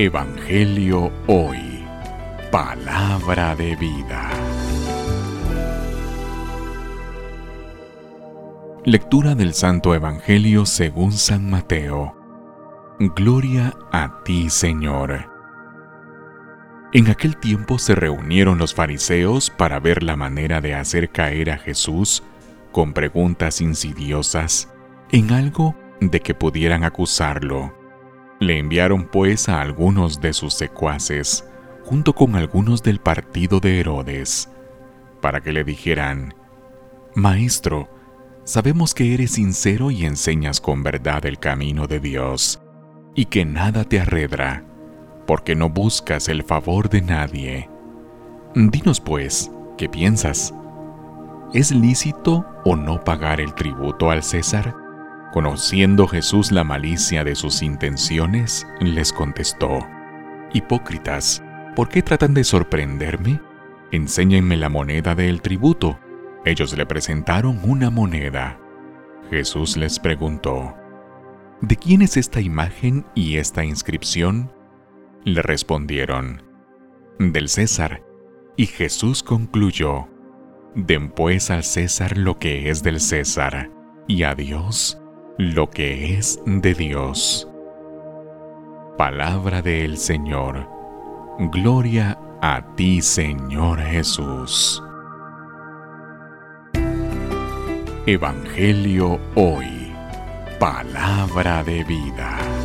[0.00, 1.84] Evangelio Hoy.
[2.52, 4.30] Palabra de vida.
[8.84, 12.16] Lectura del Santo Evangelio según San Mateo.
[13.00, 15.28] Gloria a ti, Señor.
[16.92, 21.58] En aquel tiempo se reunieron los fariseos para ver la manera de hacer caer a
[21.58, 22.22] Jesús
[22.70, 24.72] con preguntas insidiosas
[25.10, 27.77] en algo de que pudieran acusarlo.
[28.40, 31.44] Le enviaron pues a algunos de sus secuaces,
[31.84, 34.50] junto con algunos del partido de Herodes,
[35.20, 36.34] para que le dijeran,
[37.14, 37.88] Maestro,
[38.44, 42.60] sabemos que eres sincero y enseñas con verdad el camino de Dios,
[43.14, 44.64] y que nada te arredra,
[45.26, 47.68] porque no buscas el favor de nadie.
[48.54, 50.54] Dinos pues, ¿qué piensas?
[51.52, 54.87] ¿Es lícito o no pagar el tributo al César?
[55.32, 59.86] Conociendo Jesús la malicia de sus intenciones, les contestó,
[60.54, 61.42] Hipócritas,
[61.76, 63.38] ¿por qué tratan de sorprenderme?
[63.92, 65.98] Enséñenme la moneda del tributo.
[66.46, 68.58] Ellos le presentaron una moneda.
[69.30, 70.74] Jesús les preguntó,
[71.60, 74.50] ¿De quién es esta imagen y esta inscripción?
[75.24, 76.42] Le respondieron,
[77.18, 78.02] del César.
[78.56, 80.08] Y Jesús concluyó,
[80.74, 83.70] Den pues al César lo que es del César,
[84.06, 84.98] y a Dios
[85.38, 87.48] lo que es de Dios.
[88.96, 90.68] Palabra del Señor.
[91.52, 94.82] Gloria a ti, Señor Jesús.
[98.06, 99.92] Evangelio hoy.
[100.58, 102.57] Palabra de vida.